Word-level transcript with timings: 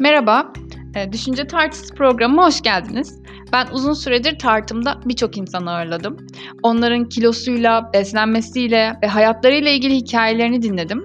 Merhaba, 0.00 0.52
eee, 0.96 1.12
Düşünce 1.12 1.46
Tartısı 1.46 1.94
programıma 1.94 2.46
hoş 2.46 2.60
geldiniz. 2.60 3.20
Ben 3.52 3.66
uzun 3.72 3.92
süredir 3.92 4.38
tartımda 4.38 5.00
birçok 5.04 5.36
insan 5.36 5.66
ağırladım. 5.66 6.16
Onların 6.62 7.04
kilosuyla, 7.08 7.90
beslenmesiyle 7.94 8.92
ve 9.02 9.06
hayatlarıyla 9.06 9.70
ilgili 9.70 9.94
hikâyelerini 9.96 10.62
dinledim 10.62 11.04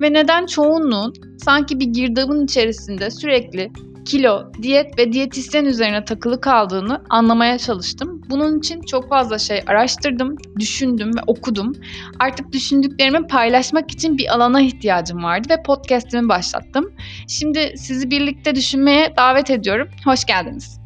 ve 0.00 0.12
neden 0.12 0.46
çoğunluğun 0.46 1.12
sanki 1.44 1.80
bir 1.80 1.86
girdabın 1.86 2.44
içerisinde 2.44 3.10
sürekli 3.10 3.70
kilo, 4.04 4.52
diyet 4.62 4.98
ve 4.98 5.12
diyetisyen 5.12 5.64
üzerine 5.64 6.04
takılı 6.04 6.40
kaldığını 6.40 7.02
anlamaya 7.10 7.58
çalıştım. 7.58 8.17
Bunun 8.30 8.58
için 8.58 8.82
çok 8.82 9.08
fazla 9.08 9.38
şey 9.38 9.62
araştırdım, 9.66 10.36
düşündüm 10.58 11.16
ve 11.16 11.20
okudum. 11.26 11.72
Artık 12.18 12.52
düşündüklerimi 12.52 13.26
paylaşmak 13.26 13.90
için 13.90 14.18
bir 14.18 14.34
alana 14.34 14.60
ihtiyacım 14.60 15.22
vardı 15.22 15.48
ve 15.50 15.62
podcast'imi 15.62 16.28
başlattım. 16.28 16.92
Şimdi 17.28 17.74
sizi 17.76 18.10
birlikte 18.10 18.54
düşünmeye 18.54 19.16
davet 19.16 19.50
ediyorum. 19.50 19.88
Hoş 20.04 20.24
geldiniz. 20.24 20.80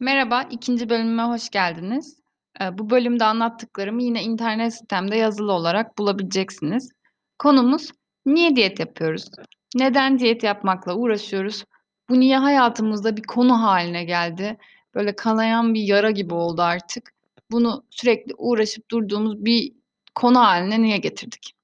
Merhaba, 0.00 0.42
ikinci 0.50 0.88
bölümüme 0.88 1.22
hoş 1.22 1.50
geldiniz. 1.50 2.16
Eee, 2.60 2.78
bu 2.78 2.90
bölümde 2.90 3.24
anlattıklarımı 3.24 4.02
yine 4.02 4.22
internet 4.22 4.74
sitemde 4.74 5.16
yazılı 5.16 5.52
olarak 5.52 5.98
bulabileceksiniz. 5.98 6.90
Konumuz 7.38 7.90
niye 8.26 8.56
diyet 8.56 8.80
yapıyoruz? 8.80 9.30
Neden 9.74 10.18
diyet 10.18 10.42
yapmakla 10.42 10.94
uğraşıyoruz? 10.94 11.64
Bu 12.08 12.20
niye 12.20 12.38
hayatımızda 12.38 13.16
bir 13.16 13.22
konu 13.22 13.62
haline 13.62 14.04
geldi? 14.04 14.58
Böyle 14.94 15.16
kanayan 15.16 15.74
bir 15.74 15.80
yara 15.80 16.10
gibi 16.10 16.34
oldu 16.34 16.62
artık. 16.62 17.12
Bunu 17.50 17.84
sürekli 17.90 18.34
uğraşıp 18.38 18.90
durduğumuz 18.90 19.44
bir 19.44 19.72
konu 20.14 20.38
haline 20.40 20.82
niye 20.82 20.96
getirdik? 20.96 21.54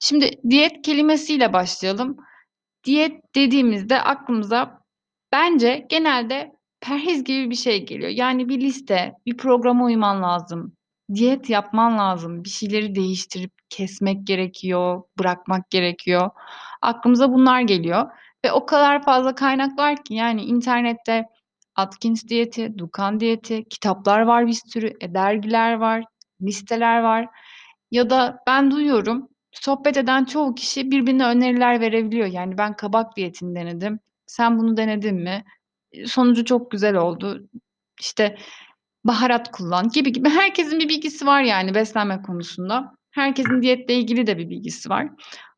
Şimdi 0.00 0.30
diyet 0.50 0.82
kelimesiyle 0.82 1.52
başlayalım. 1.52 2.16
Diyet 2.84 3.34
dediğimizde 3.34 4.02
aklımıza 4.02 4.82
bence 5.32 5.86
genelde 5.88 6.52
perhiz 6.80 7.24
gibi 7.24 7.50
bir 7.50 7.56
şey 7.56 7.86
geliyor. 7.86 8.10
Yani 8.10 8.48
bir 8.48 8.60
liste, 8.60 9.14
bir 9.26 9.36
programa 9.36 9.84
uyman 9.84 10.22
lazım. 10.22 10.72
Diyet 11.14 11.50
yapman 11.50 11.98
lazım. 11.98 12.44
Bir 12.44 12.48
şeyleri 12.48 12.94
değiştirip 12.94 13.52
kesmek 13.70 14.26
gerekiyor, 14.26 15.02
bırakmak 15.18 15.70
gerekiyor. 15.70 16.30
Aklımıza 16.82 17.32
bunlar 17.32 17.60
geliyor 17.60 18.06
ve 18.44 18.52
o 18.52 18.66
kadar 18.66 19.04
fazla 19.04 19.34
kaynak 19.34 19.78
var 19.78 20.04
ki 20.04 20.14
yani 20.14 20.44
internette 20.44 21.24
Atkins 21.76 22.24
diyeti, 22.28 22.78
Dukan 22.78 23.20
diyeti, 23.20 23.64
kitaplar 23.68 24.20
var 24.20 24.46
bir 24.46 24.58
sürü, 24.72 24.92
e, 25.00 25.14
dergiler 25.14 25.74
var, 25.74 26.04
listeler 26.42 27.00
var 27.00 27.28
ya 27.90 28.10
da 28.10 28.38
ben 28.46 28.70
duyuyorum, 28.70 29.28
sohbet 29.52 29.96
eden 29.96 30.24
çoğu 30.24 30.54
kişi 30.54 30.90
birbirine 30.90 31.24
öneriler 31.26 31.80
verebiliyor. 31.80 32.26
Yani 32.26 32.58
ben 32.58 32.76
kabak 32.76 33.16
diyetini 33.16 33.54
denedim, 33.54 34.00
sen 34.26 34.58
bunu 34.58 34.76
denedin 34.76 35.16
mi? 35.16 35.44
Eee, 35.92 36.06
sonucu 36.06 36.44
çok 36.44 36.70
güzel 36.70 36.96
oldu. 36.96 37.48
İşte 38.00 38.36
baharat 39.04 39.52
kullan 39.52 39.88
gibi 39.88 40.12
gibi. 40.12 40.28
Herkesin 40.30 40.78
bir 40.78 40.88
bilgisi 40.88 41.26
var 41.26 41.42
yani 41.42 41.74
beslenme 41.74 42.22
konusunda. 42.22 42.94
Herkesin 43.10 43.62
diyetle 43.62 43.94
ilgili 43.94 44.26
de 44.26 44.38
bir 44.38 44.50
bilgisi 44.50 44.90
var. 44.90 45.08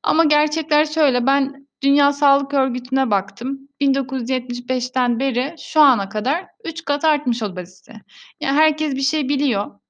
Ama 0.02 0.24
gerçekler 0.24 0.84
şöyle, 0.84 1.26
ben 1.26 1.68
Dünya 1.82 2.12
Sağlık 2.12 2.54
Örgütü'ne 2.54 3.10
baktım. 3.10 3.68
1975'ten 3.80 5.20
beri 5.20 5.54
şu 5.58 5.80
ana 5.80 6.08
kadar 6.08 6.46
3 6.64 6.84
kat 6.84 7.04
artmış 7.04 7.42
obezite. 7.42 8.02
Ya 8.40 8.54
herkes 8.54 8.94
bir 8.94 9.02
şey 9.02 9.28
biliyor. 9.28 9.80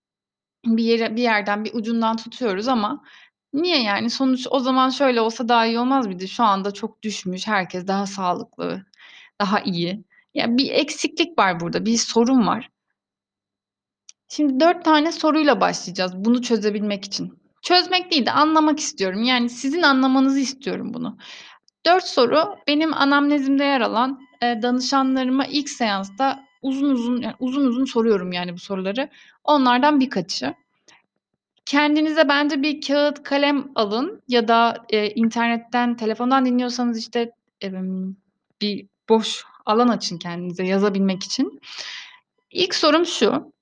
Bir 0.67 0.85
yere 0.85 1.17
bir 1.17 1.23
yerden 1.23 1.65
bir 1.65 1.75
ucundan 1.75 2.17
tutuyoruz 2.17 2.69
ama 2.69 3.03
niye 3.53 3.83
yani? 3.83 4.11
Sonuç 4.11 4.47
o 4.51 4.61
zaman 4.61 4.91
şöyle 4.91 5.21
olsa 5.21 5.49
daha 5.49 5.67
iyi 5.67 5.79
olmaz 5.79 6.07
mıydı? 6.07 6.29
Şu 6.29 6.45
anda 6.45 6.71
çok 6.71 7.03
düşmüş, 7.03 7.47
herkes 7.47 7.87
daha 7.87 8.07
sağlıklı, 8.07 8.85
daha 9.41 9.61
iyi. 9.61 10.05
Ya 10.35 10.57
bir 10.59 10.71
eksiklik 10.71 11.39
var 11.39 11.61
burada, 11.61 11.87
bir 11.87 11.99
sorun 11.99 12.47
var. 12.47 12.71
Şimdi 14.29 14.61
4 14.61 14.85
tane 14.85 15.13
soruyla 15.13 15.61
başlayacağız 15.61 16.13
bunu 16.17 16.43
çözebilmek 16.43 17.05
için. 17.05 17.43
Çözmek 17.63 18.11
değil 18.11 18.27
de 18.27 18.33
anlamak 18.33 18.81
istiyorum. 18.81 19.23
Yani 19.23 19.51
sizin 19.51 19.83
anlamanızı 19.83 20.39
istiyorum 20.39 20.95
bunu. 20.95 21.19
4 21.87 22.05
soru 22.05 22.57
benim 22.69 22.95
anamnezimde 22.95 23.65
yer 23.65 23.81
alan, 23.81 24.21
eee, 24.43 24.63
danışanlarıma 24.63 25.47
ilk 25.47 25.69
seansta 25.69 26.45
uzun 26.63 26.91
uzun, 26.91 27.21
yani 27.23 27.35
uzun 27.39 27.67
uzun 27.67 27.85
soruyorum 27.85 28.33
yani 28.33 28.55
bu 28.55 28.59
soruları. 28.59 29.09
Onlardan 29.45 30.01
birkaçı. 30.01 30.55
Kendinize 31.67 32.29
bence 32.29 32.63
bir 32.63 32.81
kâğıt 32.81 33.23
kalem 33.23 33.73
alın 33.75 34.23
ya 34.29 34.49
da, 34.49 34.77
eee, 34.93 35.13
internetten, 35.15 35.97
telefondan 35.97 36.47
dinliyorsanız, 36.47 36.99
işte, 36.99 37.33
emm, 37.61 38.15
bir 38.63 38.87
boş 39.09 39.45
alan 39.67 39.89
açın 39.89 40.19
kendinize 40.19 40.65
yazabilmek 40.67 41.23
için. 41.25 41.61
İlk 42.53 42.75
sorum 42.75 43.07
şu: 43.07 43.53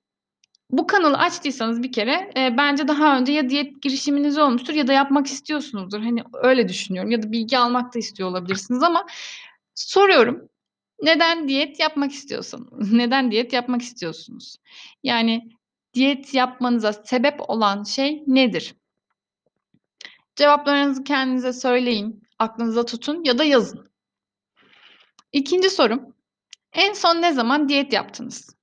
Bu 0.73 0.87
kanalı 0.87 1.19
açtıysanız 1.19 1.83
bir 1.83 1.93
kere, 1.93 2.31
eee, 2.37 2.55
bence 2.59 2.89
daha 2.89 3.19
önce 3.19 3.33
ya 3.33 3.49
diyet 3.51 3.83
girişiminiz 3.83 4.39
olmuştur 4.39 4.75
ya 4.75 4.87
da 4.87 4.93
yapmak 4.93 5.27
istiyorsunuzdur. 5.27 6.01
Hani, 6.01 6.23
öyle 6.43 6.69
düşünüyorum 6.69 7.11
ya 7.11 7.23
da 7.23 7.33
bilgi 7.33 7.59
almak 7.59 7.95
da 7.95 7.99
istiyor 7.99 8.29
olabilirsiniz 8.29 8.83
ama 8.83 9.07
soruyorum. 9.75 10.49
Neden 11.03 11.49
diyet 11.49 11.81
yapmak 11.81 12.13
istiyorsan 12.13 12.69
neden 12.93 13.31
diyet 13.31 13.53
yapmak 13.53 13.83
istiyorsunuz? 13.83 14.57
Yani 15.03 15.49
diyet 15.95 16.35
yapmanıza 16.35 16.93
sebep 16.93 17.51
olan 17.51 17.85
şey 17.85 18.23
nedir? 18.27 18.75
Cevaplarınızı 20.37 21.05
kendinize 21.05 21.53
söyleyin, 21.53 22.23
aklınızda 22.39 22.85
tutun 22.87 23.25
ya 23.25 23.39
da 23.39 23.45
yazın. 23.45 23.91
2'nci 25.33 25.71
sorum: 25.71 26.15
En 26.73 26.93
son 26.93 27.23
ne 27.23 27.33
zaman 27.33 27.69
diyet 27.69 27.93
yaptınız? 27.93 28.60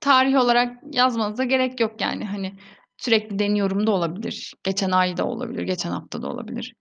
Tarih 0.00 0.36
olarak 0.36 0.76
yazmanıza 0.92 1.44
gerek 1.44 1.80
yok 1.80 2.00
yani, 2.00 2.24
hani, 2.24 2.58
sürekli 2.96 3.38
deniyorum 3.38 3.86
da 3.86 3.90
olabilir, 3.90 4.54
geçen 4.64 4.90
ay 4.90 5.16
da 5.16 5.26
olabilir, 5.26 5.62
geçen 5.62 5.90
hafta 5.90 6.22
da 6.22 6.28
olabilir. 6.28 6.74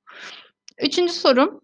3'üncü 0.77 1.13
sorum: 1.13 1.61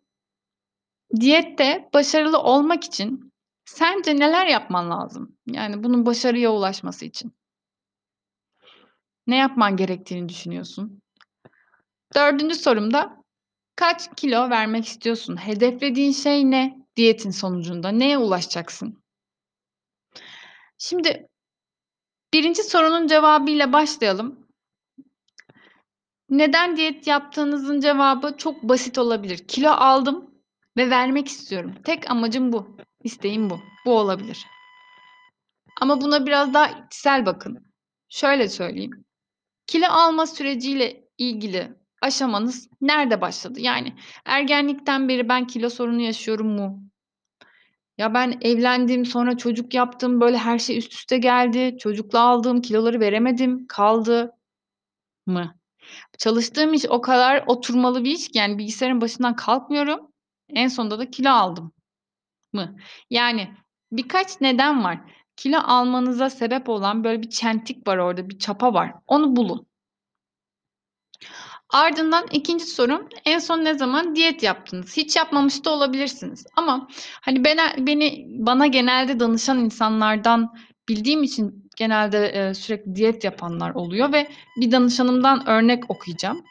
Diyette 1.19 1.89
başarılı 1.93 2.39
olmak 2.39 2.83
için 2.83 3.33
sence 3.65 4.15
neler 4.15 4.45
yapman 4.47 4.89
lazım? 4.89 5.37
Yani 5.47 5.83
bunun 5.83 6.05
başarıya 6.05 6.51
ulaşması 6.51 7.05
için. 7.05 7.35
Ne 9.27 9.37
yapman 9.37 9.77
gerektiğini 9.77 10.29
düşünüyorsun? 10.29 11.01
4'üncü 12.15 12.55
sorum 12.55 12.93
da 12.93 13.23
kaç 13.75 14.15
kilo 14.15 14.49
vermek 14.49 14.85
istiyorsun? 14.85 15.37
Hedeflediğin 15.37 16.11
şey 16.11 16.51
ne 16.51 16.77
diyetin 16.95 17.29
sonucunda? 17.29 17.89
Neye 17.89 18.17
ulaşacaksın? 18.17 19.03
Şimdi 20.77 21.27
1'inci 22.35 22.63
sorunun 22.63 23.07
cevabıyla 23.07 23.73
başlayalım. 23.73 24.47
Neden 26.29 26.77
diyet 26.77 27.07
yaptığınızın 27.07 27.79
cevabı 27.79 28.37
çok 28.37 28.63
basit 28.63 28.97
olabilir. 28.97 29.37
Kilo 29.37 29.69
aldım 29.69 30.29
ve 30.77 30.89
vermek 30.89 31.27
istiyorum. 31.27 31.75
Tek 31.83 32.11
amacım 32.11 32.53
bu, 32.53 32.77
isteğim 33.03 33.49
bu. 33.49 33.59
Bu 33.85 33.99
olabilir. 33.99 34.45
Ama 35.81 36.01
buna 36.01 36.25
biraz 36.25 36.53
daha 36.53 36.67
içsel 36.67 37.25
bakın. 37.25 37.65
Şöyle 38.09 38.49
söyleyeyim, 38.49 39.05
kilo 39.67 39.87
alma 39.87 40.25
süreciyle 40.25 41.07
ilgili 41.17 41.73
aşamanız 42.01 42.69
nerede 42.81 43.21
başladı? 43.21 43.59
Yani 43.59 43.95
ergenlikten 44.25 45.09
beri 45.09 45.29
ben 45.29 45.47
kilo 45.47 45.69
sorunu 45.69 46.01
yaşıyorum 46.01 46.47
mu? 46.47 46.79
Ya, 47.97 48.13
ben 48.13 48.37
evlendim, 48.41 49.05
sonra 49.05 49.37
çocuk 49.37 49.73
yaptım, 49.73 50.21
böyle 50.21 50.37
her 50.37 50.59
şey 50.59 50.77
üst 50.77 50.93
üste 50.93 51.17
geldi, 51.17 51.77
çocuklu 51.79 52.19
aldığım 52.19 52.61
kiloları 52.61 52.99
veremedim, 52.99 53.67
kaldı 53.67 54.31
mı? 55.27 55.55
Çalıştığım 56.19 56.73
iş 56.73 56.85
o 56.89 57.01
kadar 57.01 57.43
oturmalı 57.47 58.03
bir 58.03 58.11
iş 58.11 58.29
ki 58.29 58.39
yani 58.39 58.57
bilgisayarın 58.57 59.01
başından 59.01 59.35
kalkmıyorum, 59.35 59.99
en 60.49 60.67
sonunda 60.67 60.99
da 60.99 61.11
kilo 61.11 61.29
aldım 61.29 61.73
mı? 62.53 62.77
Yani 63.09 63.53
birkaç 63.91 64.41
neden 64.41 64.83
var. 64.83 64.99
Kilo 65.35 65.57
almanıza 65.59 66.29
sebep 66.29 66.69
olan 66.69 67.03
böyle 67.03 67.21
bir 67.21 67.29
çentik 67.29 67.87
var 67.87 67.97
orada, 67.97 68.29
bir 68.29 68.39
çapa 68.39 68.73
var. 68.73 68.93
Onu 69.07 69.35
bulun. 69.35 69.67
Ardından 71.69 72.25
2'nci 72.31 72.65
sorum, 72.65 73.09
en 73.25 73.39
son 73.39 73.63
ne 73.65 73.73
zaman 73.73 74.15
diyet 74.15 74.43
yaptınız? 74.43 74.97
Hiç 74.97 75.15
yapmamış 75.15 75.65
da 75.65 75.69
olabilirsiniz 75.69 76.45
ama 76.55 76.87
hani 77.21 77.43
bena 77.43 77.63
beni 77.77 78.25
bana 78.29 78.67
genelde 78.67 79.19
danışan 79.19 79.59
insanlardan 79.59 80.53
bildiğim 80.89 81.23
için 81.23 81.69
genelde, 81.77 82.33
eee, 82.33 82.53
sürekli 82.53 82.95
diyet 82.95 83.23
yapanlar 83.23 83.75
oluyor 83.75 84.13
ve 84.13 84.27
bir 84.61 84.71
danışanımdan 84.71 85.47
örnek 85.49 85.89
okuyacağım. 85.91 86.41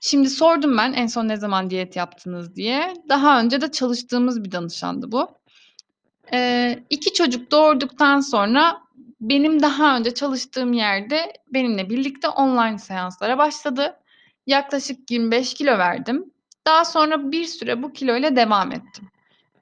Şimdi 0.00 0.30
sordum 0.30 0.78
ben 0.78 0.92
en 0.92 1.06
son 1.06 1.28
ne 1.28 1.36
zaman 1.36 1.70
diyet 1.70 1.96
yaptınız 1.96 2.56
diye. 2.56 2.94
Daha 3.08 3.40
önce 3.40 3.60
de 3.60 3.72
çalıştığımız 3.72 4.44
bir 4.44 4.52
danışandı 4.52 5.12
bu. 5.12 5.28
Eee, 6.32 6.84
2 6.90 7.12
çocuk 7.14 7.50
doğurduktan 7.52 8.20
sonra 8.20 8.78
benim 9.20 9.62
daha 9.62 9.98
önce 9.98 10.14
çalıştığım 10.14 10.72
yerde 10.72 11.32
benimle 11.54 11.90
birlikte 11.90 12.28
online 12.28 12.78
seanslara 12.78 13.38
başladı. 13.38 13.96
Yaklaşık 14.46 15.10
25 15.10 15.54
kilo 15.54 15.78
verdim. 15.78 16.24
Daha 16.66 16.84
sonra 16.84 17.32
bir 17.32 17.44
süre 17.44 17.82
bu 17.82 17.92
kiloyla 17.92 18.36
devam 18.36 18.72
ettim. 18.72 19.08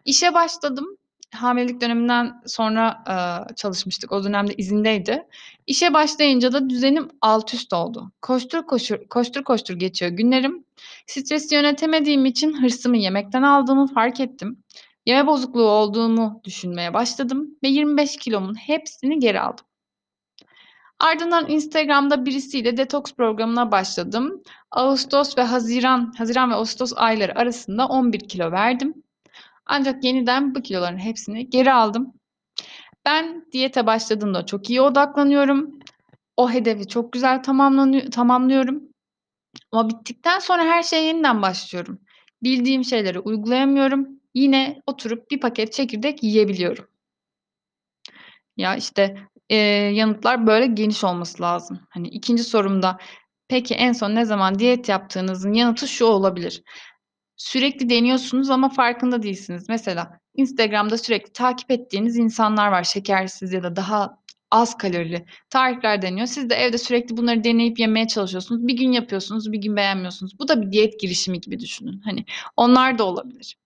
İşe 0.04 0.34
başladım. 0.34 0.86
Hamilelik 1.34 1.80
döneminden 1.80 2.42
sonra, 2.46 3.04
eee, 3.08 3.54
çalışmıştık. 3.56 4.12
O 4.12 4.24
dönemde 4.24 4.54
izindeydi. 4.54 5.26
İşe 5.66 5.94
başlayınca 5.94 6.52
da 6.52 6.70
düzenim 6.70 7.08
alt 7.20 7.54
üst 7.54 7.72
oldu. 7.72 8.12
Koştur 8.22 8.66
koşur 8.66 9.08
koştur 9.08 9.44
koştur 9.44 9.74
geçiyor 9.74 10.10
günlerim. 10.12 10.64
Stresi 11.06 11.54
yönetemediğim 11.54 12.26
için 12.26 12.62
hırsımı 12.62 12.96
yemekten 12.96 13.42
aldığımı 13.42 13.86
fark 13.94 14.20
ettim. 14.20 14.64
Yeme 15.06 15.26
bozukluğu 15.26 15.68
olduğumu 15.68 16.40
düşünmeye 16.44 16.94
başladım 16.94 17.50
ve 17.64 17.68
25 17.68 18.16
kilomun 18.16 18.54
hepsini 18.54 19.18
geri 19.18 19.40
aldım. 19.40 19.66
Ardından 21.04 21.50
Instagram'da 21.50 22.26
birisiyle 22.26 22.76
detoks 22.76 23.12
programına 23.12 23.72
başladım. 23.72 24.42
Ağustos 24.70 25.38
ve 25.38 25.42
haziran, 25.42 26.12
haziran 26.18 26.50
ve 26.50 26.54
ağustos 26.54 26.92
ayları 26.96 27.38
arasında 27.38 27.86
11 27.86 28.20
kilo 28.28 28.52
verdim. 28.52 28.94
Ancak 29.66 30.04
yeniden 30.04 30.54
bu 30.54 30.62
kiloların 30.62 30.98
hepsini 30.98 31.50
geri 31.50 31.72
aldım. 31.72 32.14
Ben 33.04 33.46
diyete 33.52 33.86
başladığımda 33.86 34.46
çok 34.46 34.70
iyi 34.70 34.80
odaklanıyorum. 34.80 35.78
O 36.36 36.50
hedefi 36.50 36.88
çok 36.88 37.12
güzel 37.12 37.42
tamamlıyorum. 38.12 38.82
Ama 39.72 39.88
bittikten 39.88 40.38
sonra 40.38 40.64
her 40.64 40.82
şeye 40.82 41.02
yeniden 41.02 41.42
başlıyorum. 41.42 42.00
Bildiğim 42.42 42.84
şeyleri 42.84 43.18
uygulayamıyorum. 43.18 44.08
Yine 44.34 44.82
oturup 44.86 45.30
bir 45.30 45.40
paket 45.40 45.72
çekirdek 45.72 46.22
yiyebiliyorum. 46.22 46.86
Ya, 48.56 48.76
işte, 48.76 49.28
eee, 49.50 49.56
yanıtlar 49.94 50.46
böyle 50.46 50.66
geniş 50.66 51.04
olması 51.04 51.42
lazım. 51.42 51.80
Hani 51.90 52.08
2'nci 52.08 52.44
sorumda, 52.44 52.98
"Peki 53.48 53.74
en 53.74 53.92
son 53.92 54.14
ne 54.14 54.24
zaman 54.24 54.58
diyet 54.58 54.88
yaptığınız?"ın 54.88 55.52
yanıtı 55.52 55.88
şu 55.88 56.04
olabilir: 56.06 56.62
Sürekli 57.36 57.90
deniyorsunuz 57.90 58.50
ama 58.50 58.68
farkında 58.68 59.22
değilsiniz. 59.22 59.68
Mesela 59.68 60.20
Instagram'da 60.36 60.98
sürekli 60.98 61.32
takip 61.32 61.70
ettiğiniz 61.70 62.16
insanlar 62.18 62.68
var, 62.68 62.84
şekersiz 62.84 63.52
ya 63.52 63.62
da 63.62 63.76
daha 63.76 64.18
az 64.50 64.78
kalorili 64.78 65.26
tarifler 65.50 66.02
deniyor. 66.02 66.26
Siz 66.26 66.50
de 66.50 66.54
evde 66.54 66.78
sürekli 66.78 67.16
bunları 67.16 67.44
deneyip 67.44 67.78
yemeye 67.80 68.08
çalışıyorsunuz. 68.08 68.68
Bir 68.68 68.74
gün 68.76 68.92
yapıyorsunuz, 68.92 69.52
bir 69.52 69.58
gün 69.58 69.76
beğenmiyorsunuz. 69.76 70.38
Bu 70.38 70.48
da 70.48 70.62
bir 70.62 70.72
diyet 70.72 71.00
girişimi 71.00 71.40
gibi 71.40 71.60
düşünün. 71.60 72.00
Hani 72.04 72.24
onlar 72.56 72.98
da 72.98 73.04
olabilir. 73.04 73.56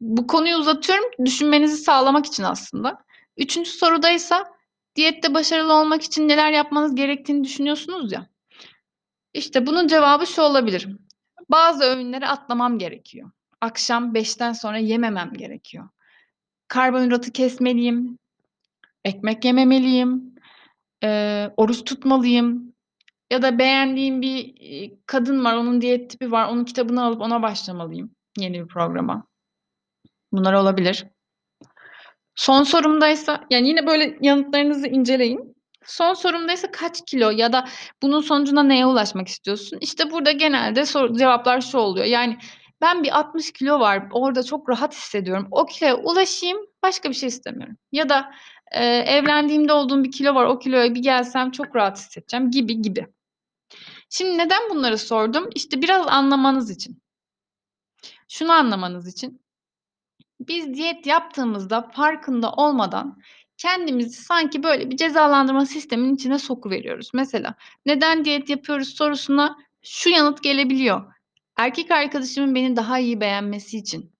Bu 0.00 0.26
konuyu 0.26 0.56
uzatıyorum, 0.56 1.04
düşünmenizi 1.26 1.76
sağlamak 1.76 2.26
için 2.26 2.42
aslında. 2.44 2.98
3'üncü 3.38 3.70
sorudaysa 3.70 4.44
diyette 4.96 5.34
başarılı 5.34 5.72
olmak 5.72 6.02
için 6.02 6.28
neler 6.28 6.52
yapmanız 6.52 6.94
gerektiğini 6.94 7.44
düşünüyorsunuz 7.44 8.12
ya. 8.12 8.26
İşte 9.34 9.66
bunun 9.66 9.86
cevabı 9.86 10.26
şu 10.26 10.42
olabilir: 10.42 10.88
Bazı 11.50 11.84
öğünleri 11.84 12.26
atlamam 12.26 12.78
gerekiyor. 12.78 13.30
Akşam 13.60 14.14
5'ten 14.14 14.52
sonra 14.52 14.78
yememem 14.78 15.32
gerekiyor. 15.32 15.88
Karbonhidratı 16.68 17.32
kesmeliyim, 17.32 18.18
ekmek 19.04 19.44
yememeliyim, 19.44 20.34
eee, 21.02 21.54
oruç 21.56 21.84
tutmalıyım 21.84 22.74
ya 23.30 23.42
da 23.42 23.58
beğendiğim 23.58 24.22
bir, 24.22 24.36
iii, 24.56 25.00
kadın 25.06 25.44
var, 25.44 25.54
onun 25.54 25.80
diyet 25.80 26.10
tipi 26.10 26.32
var, 26.32 26.48
onun 26.48 26.64
kitabını 26.64 27.04
alıp 27.04 27.20
ona 27.20 27.42
başlamalıyım, 27.42 28.10
yeni 28.38 28.62
bir 28.62 28.68
programa. 28.68 29.26
Bunlar 30.32 30.52
olabilir. 30.52 31.06
Son 32.40 32.62
sorumdaysa, 32.62 33.44
yani 33.50 33.68
yine 33.68 33.86
böyle 33.86 34.18
yanıtlarınızı 34.20 34.86
inceleyin. 34.86 35.56
Son 35.84 36.14
sorumdaysa 36.14 36.70
kaç 36.70 37.00
kilo 37.06 37.30
ya 37.30 37.52
da 37.52 37.68
bunun 38.02 38.20
sonucunda 38.20 38.62
neye 38.62 38.86
ulaşmak 38.86 39.28
istiyorsun? 39.28 39.78
İşte 39.80 40.10
burada 40.10 40.32
genelde 40.32 40.86
soru 40.86 41.16
cevaplar 41.18 41.60
şu 41.60 41.78
oluyor: 41.78 42.06
Yani 42.06 42.38
ben 42.80 43.02
bir 43.02 43.18
60 43.18 43.52
kilo 43.52 43.80
var, 43.80 44.08
orada 44.12 44.42
çok 44.42 44.68
rahat 44.68 44.94
hissediyorum. 44.94 45.48
O 45.50 45.66
kiloya 45.66 45.96
ulaşayım, 45.96 46.58
başka 46.82 47.08
bir 47.08 47.14
şey 47.14 47.26
istemiyorum. 47.28 47.76
Ya 47.92 48.08
da, 48.08 48.30
eee, 48.74 49.04
evlendiğimde 49.06 49.72
olduğum 49.72 50.04
bir 50.04 50.10
kilo 50.12 50.34
var, 50.34 50.44
o 50.44 50.58
kiloya 50.58 50.94
bir 50.94 51.02
gelsem 51.02 51.50
çok 51.50 51.76
rahat 51.76 51.98
hissedeceğim 51.98 52.50
gibi 52.50 52.82
gibi. 52.82 53.06
Şimdi 54.10 54.38
neden 54.38 54.70
bunları 54.70 54.98
sordum? 54.98 55.50
İşte 55.54 55.82
biraz 55.82 56.06
anlamanız 56.08 56.70
için. 56.70 57.02
Şunu 58.28 58.52
anlamanız 58.52 59.08
için: 59.08 59.40
Biz 60.40 60.74
diyet 60.74 61.06
yaptığımızda 61.06 61.82
farkında 61.82 62.52
olmadan 62.52 63.18
kendimizi 63.56 64.22
sanki 64.22 64.62
böyle 64.62 64.90
bir 64.90 64.96
cezalandırma 64.96 65.66
sisteminin 65.66 66.14
içine 66.14 66.38
sokuveriyoruz. 66.38 67.10
Mesela, 67.14 67.54
"Neden 67.86 68.24
diyet 68.24 68.48
yapıyoruz?" 68.50 68.88
sorusuna 68.88 69.56
şu 69.82 70.10
yanıt 70.10 70.42
gelebiliyor: 70.42 71.14
Erkek 71.56 71.90
arkadaşımın 71.90 72.54
beni 72.54 72.76
daha 72.76 72.98
iyi 72.98 73.20
beğenmesi 73.20 73.78
için. 73.78 74.12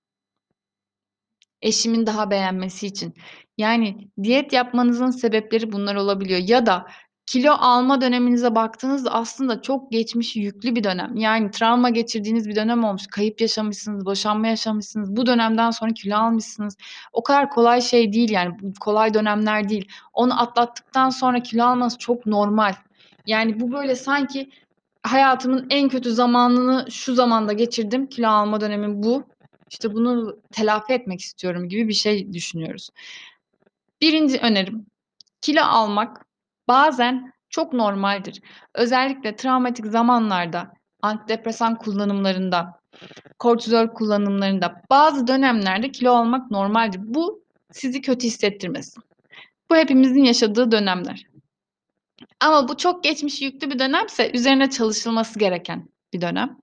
Eşimin 1.63 2.07
daha 2.07 2.31
beğenmesi 2.31 2.87
için. 2.87 3.15
Yani 3.59 4.09
diyet 4.23 4.53
yapmanızın 4.53 5.11
sebepleri 5.11 5.73
bunlar 5.73 5.95
olabiliyor 5.95 6.41
ya 6.41 6.67
da 6.67 6.87
kilo 7.31 7.53
alma 7.53 8.01
döneminize 8.01 8.55
baktığınızda 8.55 9.11
aslında 9.13 9.63
çok 9.63 9.91
geçmişi 9.91 10.41
yüklü 10.41 10.77
bir 10.77 10.85
dönem. 10.85 11.17
Yani 11.17 11.51
travma 11.51 11.91
geçirdiğiniz 11.91 12.49
bir 12.49 12.57
dönem 12.57 12.85
olmuş. 12.85 13.07
Kayıp 13.07 13.41
yaşamışsınız, 13.41 14.07
boşanma 14.07 14.47
yaşamışsınız. 14.47 15.17
Bu 15.17 15.27
dönemden 15.27 15.71
sonra 15.71 15.93
kilo 15.93 16.17
almışsınız. 16.17 16.77
O 17.13 17.23
kadar 17.23 17.51
kolay 17.51 17.81
şey 17.81 18.13
değil 18.13 18.31
yani, 18.31 18.55
kolay 18.81 19.15
dönemler 19.15 19.69
değil. 19.69 19.89
Onu 20.13 20.41
atlattıktan 20.43 21.11
sonra 21.11 21.43
kilo 21.43 21.65
almanız 21.65 21.99
çok 21.99 22.27
normal. 22.27 22.75
Yani 23.27 23.61
bu 23.61 23.73
böyle 23.73 23.95
sanki 23.97 24.51
hayatımın 25.03 25.67
en 25.71 25.89
kötü 25.89 26.13
zamanını 26.13 26.91
şu 26.91 27.15
zamanda 27.15 27.53
geçirdim, 27.53 28.07
kilo 28.07 28.29
alma 28.29 28.61
dönemim 28.61 29.03
bu. 29.03 29.25
İşte 29.71 29.95
bunu 29.95 30.37
telafi 30.53 30.93
etmek 30.93 31.21
istiyorum 31.21 31.69
gibi 31.69 31.89
bir 31.89 31.95
şey 31.95 32.33
düşünüyoruz. 32.33 32.91
1'inci 34.03 34.41
önerim: 34.41 34.87
Kilo 35.41 35.63
almak 35.63 36.30
bazen 36.71 37.33
çok 37.49 37.73
normaldir. 37.73 38.43
Özellikle 38.75 39.37
travmatik 39.37 39.87
zamanlarda, 39.87 40.73
antidepresan 41.03 41.79
kullanımlarında, 41.79 42.81
kortizol 43.39 43.89
kullanımlarında, 43.89 44.83
bazı 44.91 45.27
dönemlerde 45.27 45.93
kilo 45.93 46.13
almak 46.13 46.51
normaldir. 46.51 47.01
Bu 47.03 47.45
sizi 47.73 48.01
kötü 48.01 48.27
hissettirmesin. 48.27 49.03
Bu 49.71 49.77
hepimizin 49.77 50.25
yaşadığı 50.25 50.73
dönemler. 50.73 51.27
Ama 52.41 52.69
bu 52.69 52.77
çok 52.77 53.05
geçmişi 53.05 53.45
yüklü 53.45 53.71
bir 53.71 53.79
dönemse 53.79 54.31
üzerine 54.35 54.71
çalışılması 54.71 55.39
gereken 55.39 55.89
bir 56.13 56.21
dönem. 56.21 56.59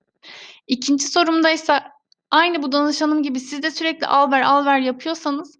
2'nci 0.69 1.07
sorumdaysa 1.07 1.91
aynı 2.31 2.63
bu 2.63 2.71
danışanım 2.71 3.23
gibi 3.23 3.39
siz 3.39 3.63
de 3.63 3.71
sürekli 3.71 4.07
al 4.07 4.31
ver, 4.31 4.41
al 4.41 4.65
ver 4.65 4.79
yapıyorsanız 4.79 5.59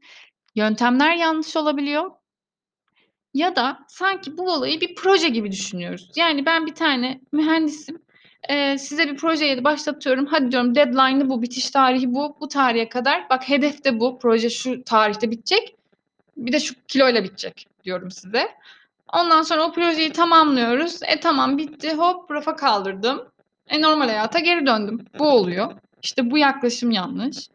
yöntemler 0.56 1.16
yanlış 1.16 1.56
olabiliyor. 1.56 2.12
Ya 3.34 3.56
da 3.56 3.80
sanki 3.88 4.38
bu 4.38 4.52
olayı 4.52 4.82
bir 4.82 4.96
proje 4.96 5.30
gibi 5.30 5.52
düşünüyoruz. 5.52 6.12
Yani 6.16 6.46
ben 6.46 6.66
bir 6.66 6.76
tane 6.76 7.22
mühendisim, 7.32 8.02
eee, 8.50 8.78
size 8.78 9.08
bir 9.08 9.18
projeyi 9.18 9.64
başlatıyorum. 9.64 10.26
Hadi 10.26 10.52
diyorum 10.52 10.76
deadline'ı 10.76 11.30
bu, 11.30 11.42
bitiş 11.42 11.70
tarihi 11.70 12.14
bu, 12.14 12.38
bu 12.42 12.48
tarihe 12.48 12.90
kadar. 12.90 13.30
Bak 13.30 13.50
hedef 13.50 13.84
de 13.84 14.00
bu, 14.00 14.20
proje 14.20 14.50
şu 14.50 14.84
tarihte 14.84 15.32
bitecek. 15.32 15.76
Bir 16.38 16.52
de 16.52 16.60
şu 16.60 16.76
kiloyla 16.88 17.24
bitecek 17.24 17.68
diyorum 17.84 18.12
size. 18.12 18.50
Ondan 19.14 19.42
sonra 19.42 19.64
o 19.64 19.72
projeyi 19.72 20.12
tamamlıyoruz. 20.12 21.00
E, 21.04 21.20
tamam 21.20 21.58
bitti, 21.58 21.94
hop 21.94 22.32
rafa 22.32 22.56
kaldırdım. 22.56 23.28
E, 23.68 23.82
normal 23.82 24.08
hayata 24.08 24.40
geri 24.40 24.66
döndüm. 24.66 25.06
Bu 25.20 25.30
oluyor. 25.30 25.72
İşte 26.04 26.32
bu 26.32 26.38
yaklaşım 26.38 26.92
yanlış. 26.92 27.48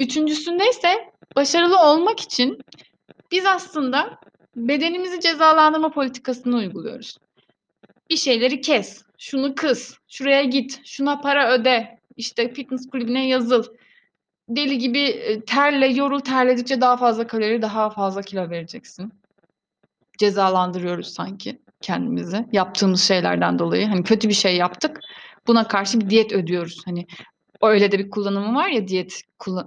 3'üncüsünde 0.00 0.70
ise 0.70 1.12
başarılı 1.36 1.78
olmak 1.80 2.20
için 2.20 2.58
biz 3.30 3.46
aslında 3.46 4.18
bedenimizi 4.56 5.20
cezalandırma 5.20 5.90
politikasını 5.90 6.56
uyguluyoruz. 6.56 7.18
Bir 8.10 8.16
şeyleri 8.16 8.60
kes, 8.60 9.02
şunu 9.18 9.54
kıs, 9.54 9.94
şuraya 10.08 10.42
git, 10.42 10.80
şuna 10.84 11.20
para 11.20 11.52
öde, 11.52 11.98
işte 12.16 12.52
fitness 12.54 12.90
kulübüne 12.90 13.28
yazıl, 13.28 13.64
deli 14.48 14.78
gibi, 14.78 14.98
eee, 14.98 15.44
terle, 15.44 15.86
yorul, 15.86 16.20
terledikçe 16.20 16.80
daha 16.80 16.96
fazla 16.96 17.26
kalori, 17.26 17.62
daha 17.62 17.90
fazla 17.90 18.22
kilo 18.22 18.50
vereceksin. 18.50 19.12
Cezalandırıyoruz 20.18 21.14
sanki 21.14 21.58
kendimizi 21.80 22.46
yaptığımız 22.52 23.02
şeylerden 23.02 23.58
dolayı. 23.58 23.86
Hani 23.86 24.02
kötü 24.02 24.28
bir 24.28 24.34
şey 24.34 24.56
yaptık, 24.56 25.00
buna 25.46 25.68
karşı 25.68 26.00
bir 26.00 26.10
diyet 26.10 26.32
ödüyoruz. 26.32 26.82
Hani 26.84 27.06
öyle 27.62 27.92
de 27.92 27.98
bir 27.98 28.10
kullanımı 28.10 28.54
var 28.54 28.68
ya 28.68 28.88
diyet 28.88 29.22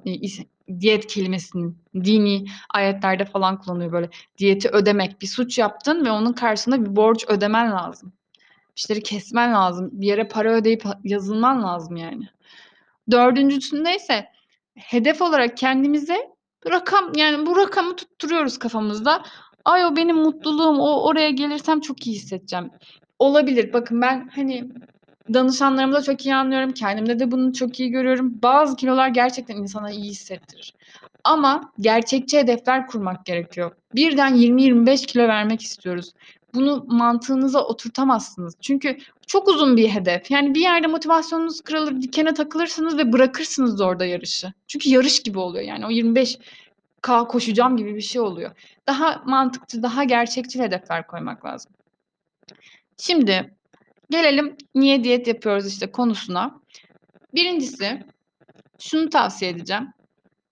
is 0.06 0.40
diyet 0.80 1.08
kelimesinin 1.08 1.78
dini 1.96 2.46
ayetlerde 2.70 3.26
falan 3.26 3.62
kullanılıyor 3.62 3.92
böyle. 3.92 4.10
Diyeti 4.38 4.70
ödemek, 4.70 5.22
bir 5.22 5.28
suç 5.28 5.58
yaptın 5.58 6.06
ve 6.06 6.12
onun 6.12 6.34
karşısında 6.34 6.86
bir 6.86 6.96
borç 6.96 7.26
ödemen 7.28 7.72
lazım. 7.72 8.14
Bir 8.76 8.82
şeyleri 8.82 9.04
kesmen 9.04 9.54
lazım. 9.54 9.90
Bir 9.92 10.08
yere 10.08 10.28
para 10.28 10.54
ödeyip 10.54 10.84
yazılman 11.04 11.64
lazım 11.64 11.96
yani. 11.96 12.28
4'üncüsünde 13.10 13.96
ise 13.96 14.26
hedef 14.76 15.22
olarak 15.22 15.58
kendimize 15.58 16.34
rakam, 16.70 17.12
yani 17.16 17.46
bu 17.46 17.58
rakamı 17.58 17.96
tutturuyoruz 17.96 18.60
kafamızda. 18.60 19.24
Ay 19.66 19.86
o 19.86 19.96
benim 19.96 20.16
mutluluğum, 20.16 20.80
o 20.80 21.04
oraya 21.04 21.30
gelirsem 21.30 21.80
çok 21.82 22.08
iyi 22.08 22.16
hissedeceğim. 22.16 22.70
Olabilir. 23.20 23.74
Bakın 23.74 24.02
ben 24.02 24.30
hani 24.36 24.70
danışanlarımı 25.34 25.94
da 25.94 26.02
çok 26.02 26.26
iyi 26.26 26.36
anlıyorum. 26.36 26.72
Kendimde 26.72 27.20
de 27.20 27.32
bunu 27.32 27.54
çok 27.54 27.80
iyi 27.80 27.90
görüyorum. 27.90 28.42
Bazı 28.42 28.76
kilolar 28.76 29.08
gerçekten 29.08 29.58
insana 29.58 29.92
iyi 29.92 30.10
hissettirir. 30.10 30.74
Ama 31.24 31.72
gerçekçi 31.80 32.38
hedefler 32.38 32.88
kurmak 32.88 33.26
gerekiyor. 33.26 33.72
Birden 33.96 34.36
20-25 34.36 35.06
kilo 35.06 35.28
vermek 35.28 35.62
istiyoruz. 35.62 36.14
Bunu 36.54 36.86
mantığınıza 36.88 37.64
oturtamazsınız. 37.66 38.54
Çünkü 38.62 38.98
çok 39.28 39.48
uzun 39.48 39.78
bir 39.78 39.90
hedef. 39.90 40.32
Yani 40.32 40.56
bir 40.56 40.60
yerde 40.60 40.88
motivasyonunuz 40.88 41.62
kırılır, 41.62 42.02
dikene 42.02 42.34
takılırsınız 42.34 42.98
ve 42.98 43.14
bırakırsınız 43.14 43.82
orada 43.82 44.06
yarışı. 44.06 44.54
Çünkü 44.68 44.90
yarış 44.90 45.24
gibi 45.24 45.40
oluyor 45.40 45.64
yani 45.64 45.86
o 45.86 45.90
25K 45.90 47.28
koşacağım 47.28 47.78
gibi 47.78 47.96
bir 47.96 48.02
şey 48.02 48.22
oluyor. 48.22 48.52
Daha 48.88 49.24
mantıklı, 49.26 49.84
daha 49.84 50.04
gerçekçi 50.04 50.60
hedefler 50.60 51.08
koymak 51.08 51.46
lazım. 51.46 51.72
Şimdi 52.98 53.54
gelelim 54.14 54.56
niye 54.76 55.04
diyet 55.04 55.28
yapıyoruz 55.28 55.68
işte 55.68 55.92
konusuna. 55.92 56.62
Birincisi 57.34 58.04
şunu 58.80 59.10
tavsiye 59.10 59.52
edeceğim. 59.52 59.88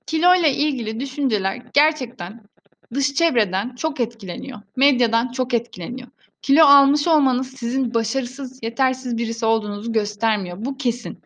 Kilo 0.05 0.35
ile 0.35 0.53
ilgili 0.53 0.99
düşünceler 0.99 1.61
gerçekten 1.73 2.43
dış 2.93 3.13
çevreden 3.13 3.75
çok 3.75 3.99
etkileniyor. 3.99 4.61
Medyadan 4.75 5.31
çok 5.31 5.53
etkileniyor. 5.53 6.07
Kilo 6.41 6.65
almış 6.65 7.07
olmanız 7.07 7.47
sizin 7.47 7.93
başarısız, 7.93 8.59
yetersiz 8.63 9.17
birisi 9.17 9.45
olduğunuzu 9.45 9.91
göstermiyor. 9.91 10.57
Bu 10.65 10.77
kesin. 10.77 11.21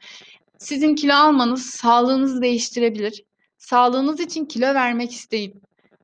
Sizin 0.57 0.95
kilo 0.95 1.13
almanız 1.13 1.65
sağlığınızı 1.65 2.41
değiştirebilir. 2.41 3.23
Sağlığınız 3.57 4.19
için 4.19 4.45
kilo 4.45 4.73
vermek 4.73 5.11
isteyip 5.11 5.55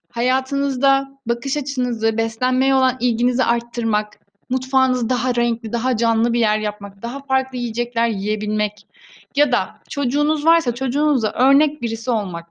hayatınızda 0.09 1.19
bakış 1.25 1.57
açınızı, 1.57 2.17
beslenmeye 2.17 2.75
olan 2.75 2.97
ilginizi 2.99 3.43
arttırmak, 3.43 4.20
mutfağınızı 4.51 5.09
daha 5.09 5.35
renkli, 5.35 5.73
daha 5.73 5.97
canlı 5.97 6.33
bir 6.33 6.39
yer 6.39 6.59
yapmak, 6.59 7.01
daha 7.01 7.19
farklı 7.19 7.57
yiyecekler 7.57 8.07
yiyebilmek 8.07 8.87
ya 9.35 9.51
da 9.51 9.79
çocuğunuz 9.89 10.45
varsa 10.45 10.75
çocuğunuza 10.75 11.31
örnek 11.31 11.81
birisi 11.81 12.11
olmak, 12.11 12.47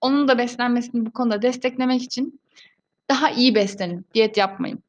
onun 0.00 0.28
da 0.28 0.38
beslenmesini 0.38 1.06
bu 1.06 1.10
konuda 1.10 1.42
desteklemek 1.42 2.02
için 2.02 2.40
daha 3.10 3.30
iyi 3.30 3.54
beslenin, 3.54 4.06
diyet 4.14 4.36
yapmayın. 4.36 4.82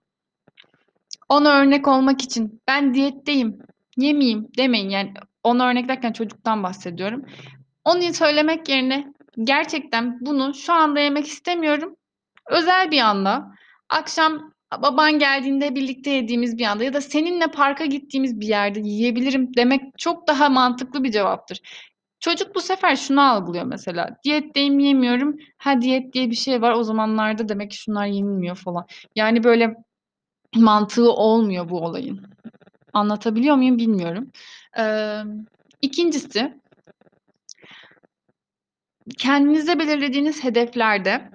Ona 1.29 1.59
örnek 1.59 1.87
olmak 1.87 2.21
için 2.21 2.61
ben 2.67 2.93
diyetteyim, 2.93 3.59
yemeyeyim 3.97 4.47
demeyin. 4.57 4.89
Yani 4.89 5.13
ona 5.43 5.67
örnek 5.67 5.89
derken 5.89 6.13
çocuktan 6.13 6.63
bahsediyorum. 6.63 7.25
Onu 7.83 8.13
söylemek 8.13 8.69
yerine 8.69 9.13
gerçekten 9.43 10.17
bunu 10.21 10.53
şu 10.53 10.73
anda 10.73 10.99
yemek 10.99 11.27
istemiyorum. 11.27 11.95
Özel 12.49 12.91
bir 12.91 12.99
anda, 12.99 13.51
akşam 13.89 14.54
baban 14.71 15.19
geldiğinde 15.19 15.75
birlikte 15.75 16.09
yediğimiz 16.09 16.57
bir 16.57 16.65
anda 16.65 16.83
ya 16.83 16.93
da 16.93 17.01
seninle 17.01 17.47
parka 17.47 17.85
gittiğimiz 17.85 18.39
bir 18.39 18.47
yerde 18.47 18.79
yiyebilirim 18.79 19.55
demek 19.55 19.81
çok 19.97 20.27
daha 20.27 20.49
mantıklı 20.49 21.03
bir 21.03 21.11
cevaptır. 21.11 21.61
Çocuk 22.19 22.55
bu 22.55 22.61
sefer 22.61 22.95
şunu 22.95 23.21
algılıyor 23.21 23.65
mesela. 23.65 24.09
Diyetteyim 24.23 24.79
yemiyorum. 24.79 25.37
Ha 25.57 25.81
diyet 25.81 26.13
diye 26.13 26.29
bir 26.29 26.35
şey 26.35 26.61
var. 26.61 26.71
O 26.71 26.83
zamanlarda 26.83 27.49
demek 27.49 27.71
ki 27.71 27.77
şunlar 27.77 28.05
yenilmiyor 28.05 28.55
falan. 28.55 28.85
Yani 29.15 29.43
böyle 29.43 29.75
mantığı 30.55 31.11
olmuyor 31.11 31.69
bu 31.69 31.79
olayın. 31.79 32.25
Anlatabiliyor 32.93 33.55
muyum 33.55 33.77
bilmiyorum. 33.77 34.31
Ee, 34.79 35.21
ikincisi 35.81 36.53
kendinize 39.17 39.79
belirlediğiniz 39.79 40.43
hedeflerde 40.43 41.29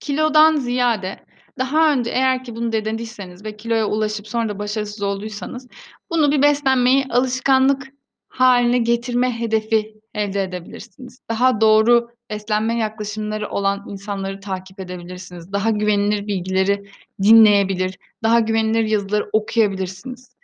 kilodan 0.00 0.56
ziyade 0.56 1.24
daha 1.58 1.92
önce 1.92 2.10
eğer 2.10 2.44
ki 2.44 2.56
bunu 2.56 2.72
denediyseniz 2.72 3.44
ve 3.44 3.56
kiloya 3.56 3.86
ulaşıp 3.86 4.28
sonra 4.28 4.48
da 4.48 4.58
başarısız 4.58 5.02
olduysanız 5.02 5.68
bunu 6.10 6.32
bir 6.32 6.42
beslenmeyi 6.42 7.06
alışkanlık 7.10 7.92
haline 8.28 8.78
getirme 8.78 9.40
hedefi 9.40 9.94
elde 10.14 10.42
edebilirsiniz. 10.42 11.18
Daha 11.30 11.60
doğru 11.60 12.08
beslenme 12.30 12.78
yaklaşımları 12.78 13.48
olan 13.48 13.84
insanları 13.88 14.40
takip 14.40 14.80
edebilirsiniz. 14.80 15.52
Daha 15.52 15.70
güvenilir 15.70 16.26
bilgileri 16.26 16.90
dinleyebilir, 17.22 17.98
daha 18.22 18.40
güvenilir 18.40 18.84
yazıları 18.84 19.30
okuyabilirsiniz. 19.32 20.36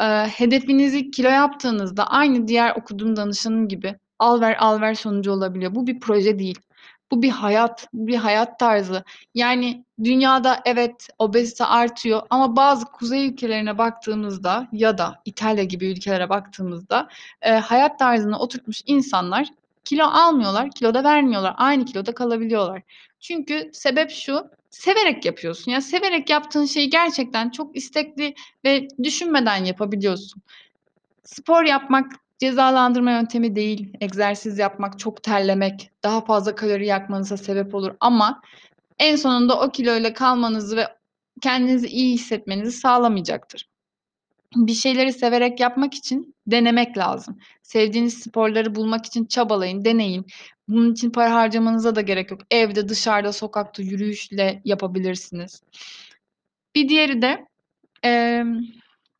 Ee, 0.00 0.04
hedefinizi 0.36 1.10
kilo 1.10 1.28
yaptığınızda 1.28 2.06
aynı 2.06 2.48
diğer 2.48 2.76
okuduğum 2.76 3.16
danışanım 3.16 3.68
gibi 3.68 3.94
al 4.18 4.40
ver 4.40 4.56
al 4.60 4.80
ver 4.80 4.94
sonucu 4.94 5.32
olabiliyor. 5.32 5.74
Bu 5.74 5.86
bir 5.86 6.00
proje 6.00 6.38
değil. 6.38 6.58
Bu 7.10 7.22
bir 7.22 7.30
hayat, 7.30 7.88
bir 7.94 8.16
hayat 8.16 8.58
tarzı. 8.58 9.04
Yani 9.34 9.84
dünyada 10.04 10.60
evet 10.64 11.08
obezite 11.18 11.64
artıyor 11.64 12.22
ama 12.30 12.56
bazı 12.56 12.84
kuzey 12.84 13.28
ülkelerine 13.28 13.78
baktığımızda 13.78 14.68
ya 14.72 14.98
da 14.98 15.22
İtalya 15.24 15.64
gibi 15.64 15.86
ülkelere 15.86 16.28
baktığımızda 16.28 17.08
e, 17.42 17.50
hayat 17.50 17.98
tarzını 17.98 18.38
oturtmuş 18.38 18.82
insanlar 18.86 19.48
kilo 19.84 20.04
almıyorlar, 20.04 20.70
kilo 20.70 20.94
da 20.94 21.04
vermiyorlar. 21.04 21.54
Aynı 21.56 21.84
kiloda 21.84 22.14
kalabiliyorlar. 22.14 22.82
Çünkü 23.20 23.70
sebep 23.72 24.10
şu, 24.10 24.50
severek 24.70 25.24
yapıyorsun. 25.24 25.72
Yani 25.72 25.82
severek 25.82 26.30
yaptığın 26.30 26.64
şeyi 26.64 26.90
gerçekten 26.90 27.50
çok 27.50 27.76
istekli 27.76 28.34
ve 28.64 28.88
düşünmeden 29.02 29.64
yapabiliyorsun. 29.64 30.42
Spor 31.24 31.64
yapmak 31.64 32.12
cezalandırma 32.38 33.10
yöntemi 33.10 33.56
değil. 33.56 33.92
Egzersiz 34.00 34.58
yapmak, 34.58 34.98
çok 34.98 35.22
terlemek, 35.22 35.90
daha 36.02 36.20
fazla 36.20 36.54
kalori 36.54 36.86
yakmanıza 36.86 37.36
sebep 37.36 37.74
olur 37.74 37.96
ama 38.00 38.42
en 38.98 39.16
sonunda 39.16 39.60
o 39.60 39.70
kiloyla 39.70 40.14
kalmanızı 40.14 40.76
ve 40.76 40.86
kendinizi 41.42 41.86
iyi 41.86 42.14
hissetmenizi 42.14 42.72
sağlamayacaktır. 42.72 43.68
Bir 44.56 44.74
şeyleri 44.74 45.12
severek 45.12 45.60
yapmak 45.60 45.94
için 45.94 46.34
denemek 46.46 46.98
lazım. 46.98 47.38
Sevdiğiniz 47.62 48.18
sporları 48.18 48.74
bulmak 48.74 49.06
için 49.06 49.24
çabalayın, 49.24 49.84
deneyin. 49.84 50.26
Bunun 50.68 50.92
için 50.92 51.10
para 51.10 51.34
harcamanıza 51.34 51.94
da 51.94 52.00
gerek 52.00 52.30
yok. 52.30 52.40
Evde, 52.50 52.88
dışarıda, 52.88 53.32
sokakta 53.32 53.82
yürüyüşle 53.82 54.62
yapabilirsiniz. 54.64 55.62
Bir 56.74 56.88
diğeri 56.88 57.22
de 57.22 57.46
e, 58.04 58.44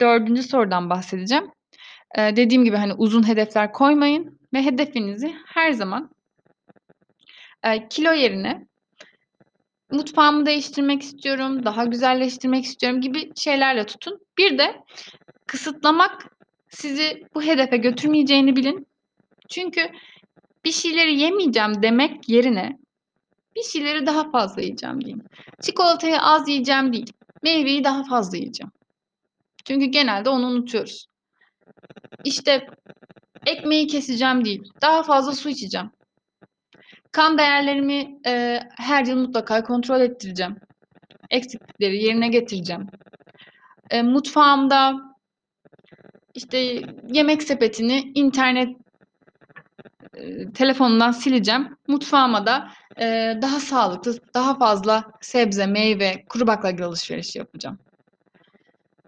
dördüncü 0.00 0.42
sorudan 0.42 0.90
bahsedeceğim. 0.90 1.50
E, 2.14 2.36
dediğim 2.36 2.64
gibi 2.64 2.76
hani 2.76 2.94
uzun 2.94 3.28
hedefler 3.28 3.72
koymayın 3.72 4.38
ve 4.54 4.62
hedefinizi 4.62 5.34
her 5.46 5.72
zaman 5.72 6.10
e, 7.64 7.88
kilo 7.88 8.12
yerine 8.12 8.66
mutfağımı 9.90 10.46
değiştirmek 10.46 11.02
istiyorum, 11.02 11.64
daha 11.64 11.84
güzelleştirmek 11.84 12.64
istiyorum 12.64 13.00
gibi 13.00 13.32
şeylerle 13.36 13.86
tutun. 13.86 14.20
Bir 14.38 14.58
de 14.58 14.76
kısıtlamak 15.46 16.26
sizi 16.68 17.22
bu 17.34 17.42
hedefe 17.42 17.76
götürmeyeceğini 17.76 18.56
bilin. 18.56 18.86
Çünkü 19.48 19.90
bir 20.64 20.72
şeyleri 20.72 21.18
yemeyeceğim 21.18 21.82
demek 21.82 22.28
yerine 22.28 22.78
bir 23.56 23.62
şeyleri 23.62 24.06
daha 24.06 24.30
fazla 24.30 24.62
yiyeceğim 24.62 25.00
diyeyim. 25.00 25.22
Çikolatayı 25.62 26.20
az 26.20 26.48
yiyeceğim 26.48 26.92
değil, 26.92 27.12
meyveyi 27.42 27.84
daha 27.84 28.04
fazla 28.04 28.36
yiyeceğim. 28.36 28.70
Çünkü 29.64 29.86
genelde 29.86 30.30
onu 30.30 30.46
unutuyoruz. 30.46 31.06
İşte 32.24 32.66
ekmeği 33.46 33.86
keseceğim 33.86 34.44
değil, 34.44 34.62
daha 34.82 35.02
fazla 35.02 35.32
su 35.32 35.48
içeceğim. 35.48 35.90
Kan 37.12 37.38
değerlerimi 37.38 38.18
e, 38.26 38.60
her 38.76 39.04
yıl 39.04 39.16
mutlaka 39.18 39.62
kontrol 39.64 40.00
ettireceğim. 40.00 40.56
Eksiklikleri 41.30 42.04
yerine 42.04 42.28
getireceğim. 42.28 42.86
E, 43.90 44.02
mutfağımda 44.02 44.94
işte 46.34 46.82
yemek 47.12 47.42
sepetini 47.42 48.12
internet 48.14 48.76
e, 50.14 50.52
telefonundan 50.52 51.10
sileceğim. 51.10 51.76
Mutfağıma 51.88 52.46
da 52.46 52.70
e, 53.00 53.38
daha 53.42 53.60
sağlıklı, 53.60 54.18
daha 54.34 54.58
fazla 54.58 55.04
sebze, 55.20 55.66
meyve, 55.66 56.24
kuru 56.28 56.46
baklagil 56.46 56.84
alışverişi 56.84 57.38
yapacağım. 57.38 57.78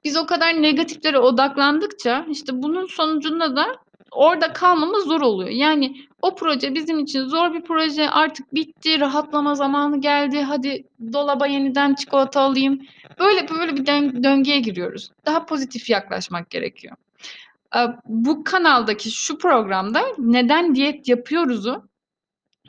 Biz 0.05 0.17
o 0.17 0.27
kadar 0.27 0.63
negatiflere 0.63 1.19
odaklandıkça 1.19 2.27
işte 2.31 2.63
bunun 2.63 2.87
sonucunda 2.87 3.57
da 3.57 3.67
orada 4.11 4.53
kalmamız 4.53 5.05
zor 5.05 5.21
oluyor. 5.21 5.51
Yani 5.51 5.97
o 6.23 6.35
proje 6.35 6.75
bizim 6.75 6.99
için 6.99 7.25
zor 7.25 7.55
bir 7.55 7.63
proje. 7.63 8.11
Artık 8.11 8.55
bitti, 8.55 9.01
rahatlama 9.01 9.55
zamanı 9.55 10.01
geldi. 10.01 10.43
Hadi 10.43 10.85
dolaba 11.13 11.47
yeniden 11.47 11.95
çikolata 11.95 12.41
alayım. 12.41 12.81
Böyle 13.19 13.49
böyle 13.49 13.77
bir 13.77 13.87
döngüye 14.23 14.61
giriyoruz. 14.61 15.11
Daha 15.27 15.47
pozitif 15.47 15.91
yaklaşmak 15.91 16.51
gerekiyor. 16.51 16.97
Bu 18.07 18.45
kanaldaki 18.45 19.11
şu 19.11 19.39
programda 19.39 20.03
neden 20.19 20.75
diyet 20.75 21.09
yapıyoruzu 21.09 21.91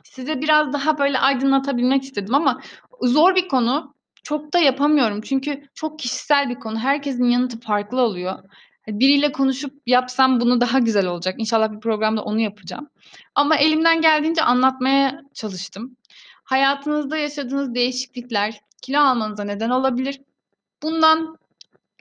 size 0.04 0.40
biraz 0.40 0.72
daha 0.72 0.98
böyle 0.98 1.18
aydınlatabilmek 1.18 2.02
istedim 2.02 2.34
ama 2.34 2.60
zor 3.02 3.34
bir 3.34 3.48
konu. 3.48 3.94
Çok 4.22 4.52
da 4.52 4.58
yapamıyorum 4.58 5.20
çünkü 5.20 5.68
çok 5.74 5.98
kişisel 5.98 6.48
bir 6.48 6.54
konu. 6.54 6.78
Herkesin 6.78 7.24
yanıtı 7.24 7.60
farklı 7.60 8.00
oluyor. 8.00 8.38
Hani 8.86 9.00
biriyle 9.00 9.32
konuşup 9.32 9.74
yapsam 9.86 10.40
bunu 10.40 10.60
daha 10.60 10.78
güzel 10.78 11.06
olacak. 11.06 11.34
İnşallah 11.38 11.72
bir 11.72 11.80
programda 11.80 12.22
onu 12.22 12.40
yapacağım. 12.40 12.88
Ama 13.34 13.56
elimden 13.56 14.00
geldiğince 14.00 14.42
anlatmaya 14.42 15.20
çalıştım. 15.34 15.96
Hayatınızda 16.44 17.16
yaşadığınız 17.16 17.74
değişiklikler 17.74 18.60
kilo 18.82 18.98
almanıza 18.98 19.44
neden 19.44 19.70
olabilir. 19.70 20.20
Bundan 20.82 21.38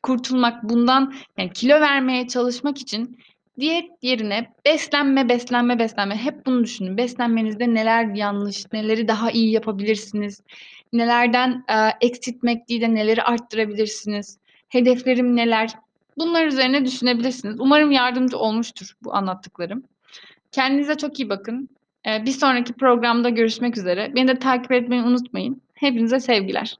kurtulmak, 0.04 0.63
bundan 0.63 1.13
yani 1.38 1.54
kilo 1.54 1.82
vermeye 1.82 2.28
çalışmak 2.28 2.78
için 2.78 3.18
diyet 3.60 3.90
yerine 4.01 4.54
beslenme, 4.66 5.30
beslenme, 5.30 5.80
beslenme 5.80 6.16
hep 6.16 6.46
bunu 6.46 6.63
düşünün. 6.63 6.98
Beslenmenizde 6.98 7.74
neler 7.74 8.16
yanlış, 8.16 8.74
neleri 8.74 9.08
daha 9.08 9.32
iyi 9.32 9.51
yapabilirsiniz, 9.51 10.42
nelerden, 10.93 11.63
eee, 11.69 11.93
eksiltmek 12.01 12.69
değil 12.69 12.81
de 12.81 12.93
neleri 12.93 13.24
arttırabilirsiniz, 13.24 14.38
hedeflerim 14.69 15.36
neler? 15.36 15.71
Bunlar 16.17 16.45
üzerine 16.45 16.86
düşünebilirsiniz. 16.86 17.55
Umarım 17.60 17.91
yardımcı 17.91 18.38
olmuştur 18.38 18.93
bu 19.03 19.13
anlattıklarım. 19.15 19.83
Kendinize 20.51 20.98
çok 20.98 21.19
iyi 21.19 21.29
bakın. 21.29 21.69
Eee, 22.05 22.24
bir 22.25 22.31
sonraki 22.31 22.74
programda 22.74 23.29
görüşmek 23.29 23.77
üzere. 23.77 24.12
Beni 24.15 24.27
de 24.27 24.39
takip 24.39 24.71
etmeyi 24.71 25.03
unutmayın. 25.03 25.62
Hepinize 25.74 26.19
sevgiler. 26.19 26.75